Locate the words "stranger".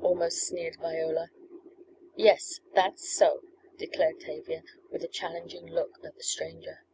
6.22-6.84